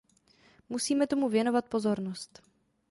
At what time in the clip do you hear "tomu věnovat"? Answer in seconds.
1.07-1.69